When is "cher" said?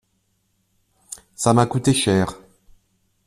1.93-2.39